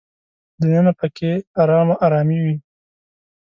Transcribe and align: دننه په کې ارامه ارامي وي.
دننه 0.61 0.91
په 0.99 1.07
کې 1.15 1.31
ارامه 1.61 1.95
ارامي 2.05 2.39
وي. 2.43 2.55